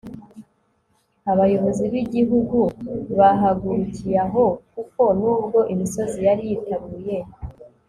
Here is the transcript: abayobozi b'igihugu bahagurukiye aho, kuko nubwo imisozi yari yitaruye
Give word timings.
abayobozi 1.31 1.83
b'igihugu 1.91 2.59
bahagurukiye 3.17 4.17
aho, 4.25 4.43
kuko 4.73 5.03
nubwo 5.19 5.59
imisozi 5.73 6.17
yari 6.27 6.43
yitaruye 6.49 7.17